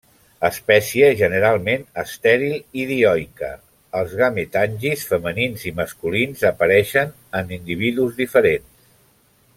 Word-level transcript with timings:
Espècie 0.47 1.09
generalment 1.17 1.83
estèril 2.03 2.55
i 2.83 2.87
dioica, 2.93 3.51
els 4.01 4.17
gametangis 4.23 5.05
femenins 5.13 5.69
i 5.73 5.77
masculins 5.83 6.45
apareixen 6.53 7.13
en 7.43 7.57
individus 7.61 8.21
diferents. 8.25 8.87